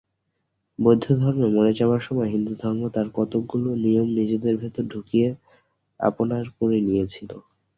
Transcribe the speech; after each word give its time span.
বৌদ্ধধর্ম 0.79 1.41
মরে 1.55 1.73
যাবার 1.79 2.01
সময় 2.07 2.29
হিন্দুধর্ম 2.33 2.81
তার 2.95 3.07
কতকগুলি 3.15 3.69
নিয়ম 3.85 4.07
নিজেদের 4.17 4.53
ভেতর 4.61 4.83
ঢুকিয়ে 4.93 5.27
আপনার 5.99 6.43
করে 6.57 6.77
নিয়েছিল। 6.87 7.29